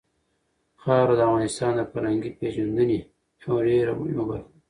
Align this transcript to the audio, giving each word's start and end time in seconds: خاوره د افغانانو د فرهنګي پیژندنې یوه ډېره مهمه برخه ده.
خاوره 0.81 1.15
د 1.17 1.21
افغانانو 1.29 1.77
د 1.77 1.81
فرهنګي 1.91 2.31
پیژندنې 2.39 2.97
یوه 3.43 3.59
ډېره 3.67 3.91
مهمه 3.99 4.23
برخه 4.29 4.47
ده. 4.51 4.55